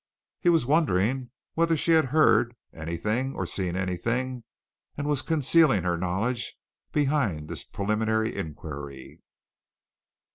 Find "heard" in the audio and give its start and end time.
2.05-2.55